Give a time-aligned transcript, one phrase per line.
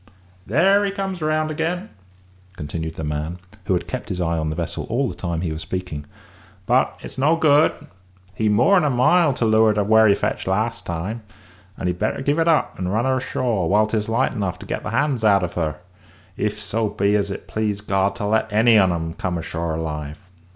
[0.47, 1.91] There he comes round again,"
[2.57, 5.51] continued the man, who had kept his eye on the vessel all the time he
[5.53, 6.05] was speaking;
[6.65, 7.71] "but it's no good;
[8.33, 11.21] he's more 'n a mile to leeward of where he fetched last time,
[11.77, 14.65] and he'd better give it up and run her ashore whilst 'tis light enough to
[14.65, 15.75] get the hands out of her,
[16.35, 20.17] if so be as it please God to let any on 'em come ashore alive."